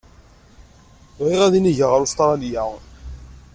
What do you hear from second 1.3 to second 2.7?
ad inigeɣ ɣer Ustṛalya.